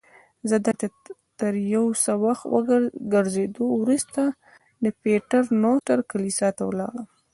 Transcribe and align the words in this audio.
زه 0.49 0.55
دلته 0.67 0.85
تر 1.39 1.53
یو 1.75 1.85
څه 2.03 2.11
وخت 2.23 2.43
ګرځېدو 3.13 3.65
وروسته 3.81 4.21
د 4.83 4.85
پیټر 5.01 5.43
نوسټر 5.61 5.99
کلیسا 6.11 6.49
ته 6.57 6.63
ولاړم. 6.69 7.07